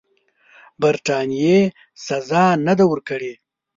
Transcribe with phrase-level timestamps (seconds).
[0.81, 1.57] برټانیې
[2.05, 3.33] سزا نه ده ورکړې.